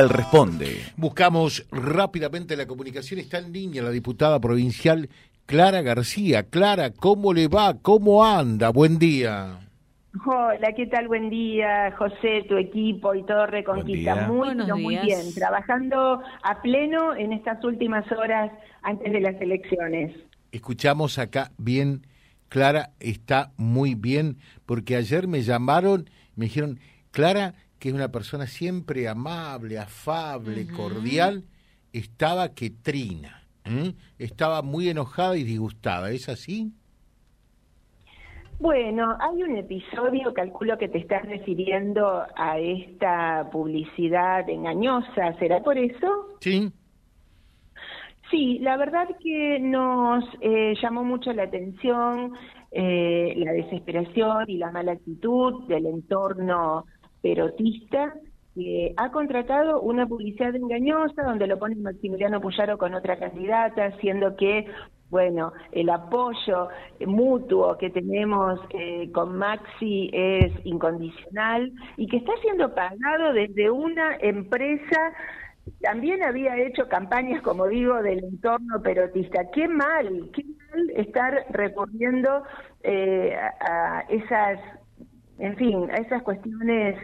[0.00, 0.76] Él responde.
[0.96, 3.18] Buscamos rápidamente la comunicación.
[3.18, 5.08] Está en línea la diputada provincial
[5.44, 6.44] Clara García.
[6.44, 7.74] Clara, ¿cómo le va?
[7.82, 8.68] ¿Cómo anda?
[8.68, 9.58] Buen día.
[10.24, 11.08] Hola, ¿qué tal?
[11.08, 14.28] Buen día, José, tu equipo y todo Reconquista.
[14.28, 15.34] Muy, muy bien.
[15.34, 18.52] Trabajando a pleno en estas últimas horas
[18.82, 20.14] antes de las elecciones.
[20.52, 22.06] Escuchamos acá bien,
[22.48, 26.78] Clara está muy bien, porque ayer me llamaron, me dijeron,
[27.10, 31.44] Clara, que es una persona siempre amable, afable, cordial,
[31.92, 33.42] estaba que trina,
[34.18, 36.72] estaba muy enojada y disgustada, ¿es así?
[38.58, 45.78] Bueno, hay un episodio, calculo que te estás refiriendo a esta publicidad engañosa, ¿será por
[45.78, 46.38] eso?
[46.40, 46.72] Sí.
[48.30, 52.34] Sí, la verdad que nos eh, llamó mucho la atención
[52.70, 56.84] eh, la desesperación y la mala actitud del entorno
[57.22, 58.14] perotista
[58.54, 64.36] que ha contratado una publicidad engañosa donde lo pone Maximiliano Puyaro con otra candidata, siendo
[64.36, 64.66] que,
[65.10, 66.68] bueno, el apoyo
[67.06, 74.16] mutuo que tenemos eh, con Maxi es incondicional y que está siendo pagado desde una
[74.16, 75.12] empresa
[75.80, 79.50] también había hecho campañas, como digo, del entorno perotista.
[79.52, 82.42] Qué mal, qué mal estar recorriendo
[82.82, 84.60] eh, a esas
[85.38, 86.96] en fin, a esas cuestiones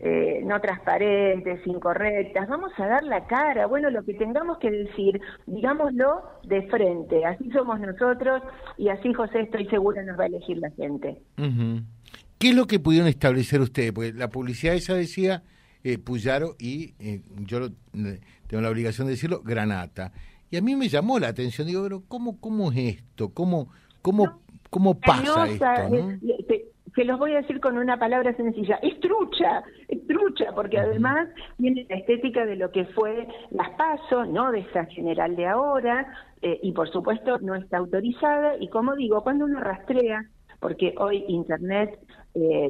[0.00, 2.48] eh, no transparentes, incorrectas.
[2.48, 3.66] Vamos a dar la cara.
[3.66, 7.24] Bueno, lo que tengamos que decir, digámoslo de frente.
[7.24, 8.42] Así somos nosotros
[8.76, 11.20] y así, José, estoy segura nos va a elegir la gente.
[12.38, 13.90] ¿Qué es lo que pudieron establecer ustedes?
[13.90, 15.42] Porque la publicidad esa decía
[15.82, 17.68] eh, Puyaro y eh, yo
[18.46, 20.12] tengo la obligación de decirlo, Granata.
[20.48, 21.66] Y a mí me llamó la atención.
[21.66, 23.30] Digo, pero ¿cómo, cómo es esto?
[23.30, 23.68] ¿Cómo,
[24.00, 25.66] cómo, cómo pasa esto?
[26.98, 31.28] Que los voy a decir con una palabra sencilla, es trucha, es trucha, porque además
[31.56, 36.12] tiene la estética de lo que fue las pasos, no de esa general de ahora,
[36.42, 40.28] eh, y por supuesto no está autorizada, y como digo, cuando uno rastrea,
[40.58, 42.00] porque hoy Internet
[42.34, 42.68] eh,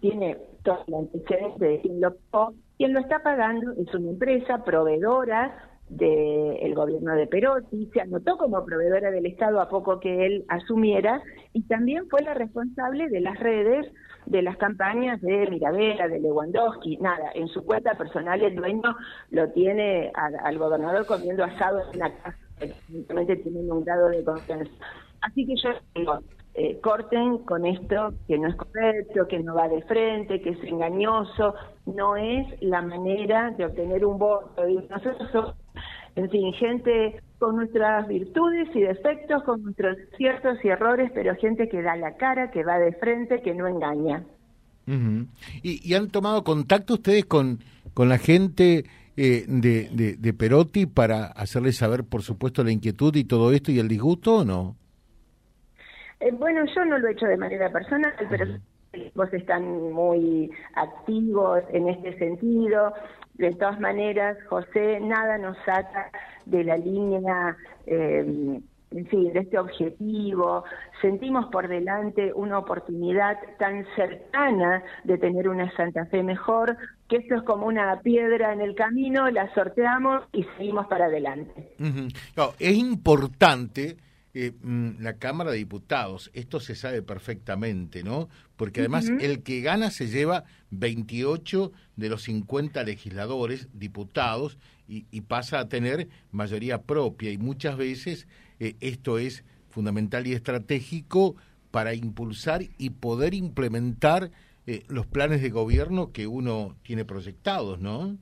[0.00, 2.14] tiene todo el antecedente de quién lo
[2.78, 8.64] quien lo está pagando es una empresa proveedora del gobierno de Perotti, se anotó como
[8.64, 11.22] proveedora del Estado a poco que él asumiera
[11.52, 13.92] y también fue la responsable de las redes
[14.26, 18.96] de las campañas de Mirabella, de Lewandowski, nada, en su cuenta personal el dueño
[19.30, 24.70] lo tiene al, gobernador comiendo asado en la casa, evidentemente teniendo un grado de confianza.
[25.20, 26.20] Así que yo digo,
[26.54, 30.62] eh, corten con esto que no es correcto, que no va de frente, que es
[30.64, 31.54] engañoso,
[31.86, 34.62] no es la manera de obtener un voto.
[34.88, 35.54] Nosotros somos
[36.16, 41.68] en fin, gente con nuestras virtudes y defectos, con nuestros ciertos y errores, pero gente
[41.68, 44.24] que da la cara, que va de frente, que no engaña.
[45.62, 47.60] ¿Y, han tomado contacto ustedes con,
[47.94, 48.84] con la gente
[49.16, 53.78] eh, de, de, Perotti para hacerles saber, por supuesto, la inquietud y todo esto y
[53.78, 54.76] el disgusto o no?
[56.20, 58.58] Eh, bueno, yo no lo he hecho de manera personal, pero
[59.14, 62.92] vos están muy activos en este sentido.
[63.34, 66.10] De todas maneras, José, nada nos saca
[66.46, 68.60] de la línea, eh,
[68.90, 70.64] en fin, de este objetivo.
[71.00, 76.76] Sentimos por delante una oportunidad tan cercana de tener una Santa Fe mejor,
[77.08, 81.74] que esto es como una piedra en el camino, la sorteamos y seguimos para adelante.
[82.60, 83.96] es importante
[84.36, 86.30] eh, mm, la Cámara de Diputados.
[86.34, 88.28] Esto se sabe perfectamente, ¿no?
[88.56, 94.58] Porque además el que gana se lleva 28 de los 50 legisladores, diputados,
[94.88, 97.30] y, pasa a tener mayoría propia.
[97.30, 98.26] Y muchas veces
[98.60, 101.36] eh, esto es fundamental y estratégico
[101.70, 104.30] para impulsar y poder implementar
[104.66, 108.18] eh, los planes de gobierno que uno tiene proyectados, ¿no?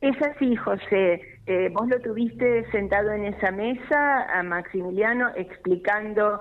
[0.00, 1.20] Es así, José.
[1.46, 6.40] Eh, vos lo tuviste sentado en esa mesa a Maximiliano explicando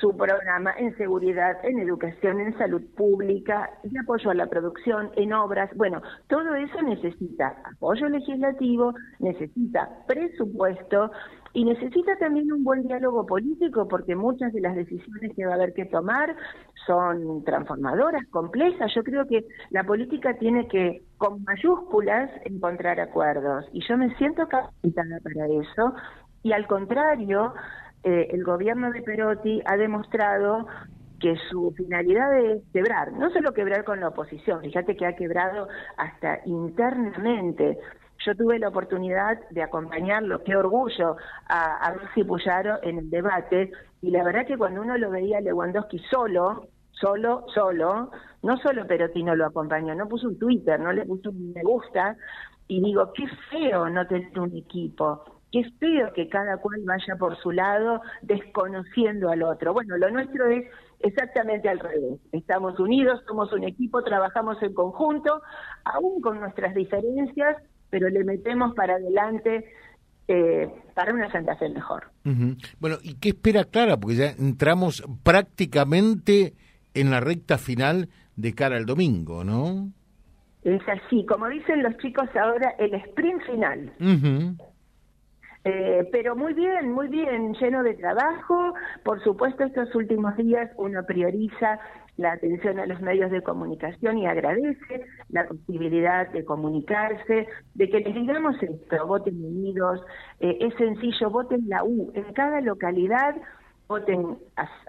[0.00, 5.34] su programa en seguridad, en educación, en salud pública, de apoyo a la producción, en
[5.34, 5.70] obras.
[5.76, 11.10] Bueno, todo eso necesita apoyo legislativo, necesita presupuesto
[11.52, 15.54] y necesita también un buen diálogo político porque muchas de las decisiones que va a
[15.54, 16.34] haber que tomar
[16.86, 18.92] son transformadoras, complejas.
[18.94, 24.46] Yo creo que la política tiene que, con mayúsculas, encontrar acuerdos y yo me siento
[24.46, 25.94] capacitada para eso
[26.42, 27.54] y al contrario,
[28.02, 30.66] eh, el gobierno de Perotti ha demostrado
[31.18, 35.68] que su finalidad es quebrar, no solo quebrar con la oposición, fíjate que ha quebrado
[35.96, 37.78] hasta internamente.
[38.18, 41.16] Yo tuve la oportunidad de acompañarlo, qué orgullo,
[41.48, 41.94] a, a
[42.26, 43.70] Puyaro en el debate,
[44.02, 46.68] y la verdad que cuando uno lo veía Lewandowski solo,
[47.04, 48.10] solo, solo,
[48.42, 52.16] no solo Perotino lo acompañó, no puso un Twitter, no le puso un me gusta,
[52.66, 55.22] y digo, qué feo no tener un equipo,
[55.52, 59.74] qué feo que cada cual vaya por su lado desconociendo al otro.
[59.74, 60.64] Bueno, lo nuestro es
[61.00, 62.20] exactamente al revés.
[62.32, 65.42] Estamos unidos, somos un equipo, trabajamos en conjunto,
[65.84, 67.58] aún con nuestras diferencias,
[67.90, 69.66] pero le metemos para adelante
[70.26, 72.10] eh, para una Santa Fe mejor.
[72.80, 73.98] Bueno, ¿y qué espera Clara?
[73.98, 76.54] Porque ya entramos prácticamente
[76.94, 79.90] en la recta final de cara al domingo, ¿no?
[80.62, 83.92] Es así, como dicen los chicos ahora, el sprint final.
[85.66, 88.74] Eh, pero muy bien, muy bien, lleno de trabajo.
[89.02, 91.80] Por supuesto, estos últimos días uno prioriza
[92.16, 98.00] la atención a los medios de comunicación y agradece la posibilidad de comunicarse, de que
[98.00, 100.00] les digamos esto, voten unidos,
[100.40, 102.12] eh, es sencillo, voten la U.
[102.14, 103.34] En cada localidad
[103.88, 104.38] voten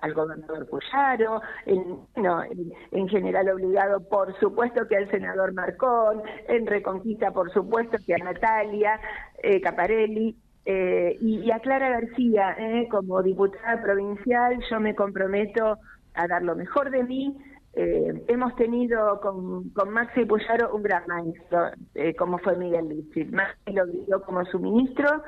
[0.01, 2.43] al gobernador Puyaro, en, no,
[2.91, 8.17] en, general obligado por supuesto que al senador Marcón, en Reconquista por supuesto que a
[8.17, 8.99] Natalia
[9.43, 15.77] eh, Caparelli, eh, y, a Clara García, eh, como diputada provincial, yo me comprometo
[16.15, 17.37] a dar lo mejor de mí.
[17.73, 21.71] Eh, hemos tenido con, con Maxi Puyaro un gran maestro,
[22.17, 23.31] como fue Miguel Lichit.
[23.31, 25.23] Maxi lo vivió como su ministro,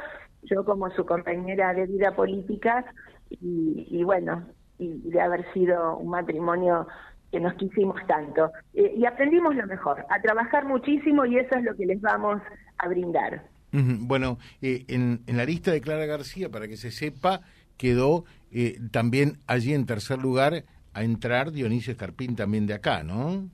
[0.49, 2.85] yo como su compañera de vida política,
[3.29, 4.45] y, bueno,
[4.79, 6.88] y de haber sido un matrimonio
[7.31, 8.51] que nos quisimos tanto.
[8.73, 12.41] y aprendimos lo mejor, a trabajar muchísimo y eso es lo que les vamos
[12.77, 13.44] a brindar.
[13.71, 17.41] Bueno, eh, en, la lista de Clara García, para que se sepa,
[17.75, 23.50] quedó eh, también allí en tercer lugar a entrar Dionisio Escarpín también de acá, ¿no?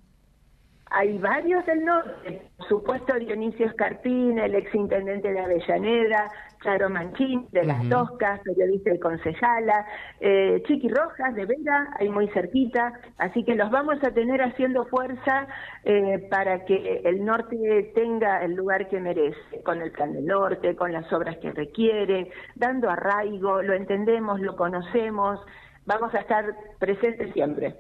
[0.96, 6.32] Hay varios del norte, por supuesto Dionisio Escarpín, el exintendente de Avellaneda,
[6.64, 9.88] Charo Manchín de Las Toscas, periodista y concejala,
[10.20, 14.86] eh, Chiqui Rojas de Vera, ahí muy cerquita, así que los vamos a tener haciendo
[14.86, 15.48] fuerza
[15.84, 20.76] eh, para que el norte tenga el lugar que merece, con el plan del norte,
[20.76, 25.40] con las obras que requiere, dando arraigo, lo entendemos, lo conocemos,
[25.88, 27.78] vamos a estar presentes siempre.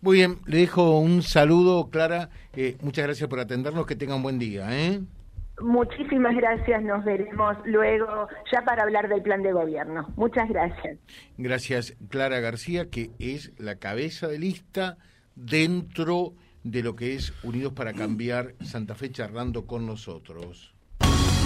[0.00, 2.30] Muy bien, le dejo un saludo, Clara.
[2.54, 3.86] Eh, muchas gracias por atendernos.
[3.86, 4.68] Que tenga un buen día.
[4.70, 5.00] ¿eh?
[5.60, 6.82] Muchísimas gracias.
[6.82, 10.08] Nos veremos luego ya para hablar del plan de gobierno.
[10.16, 10.98] Muchas gracias.
[11.36, 14.98] Gracias, Clara García, que es la cabeza de lista
[15.34, 20.77] dentro de lo que es Unidos para Cambiar Santa Fe charlando con nosotros